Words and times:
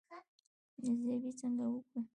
ارزیابي 0.83 1.31
څنګه 1.39 1.63
وکړو؟ 1.69 1.99